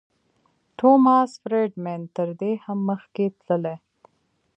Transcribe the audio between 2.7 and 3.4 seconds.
مخکې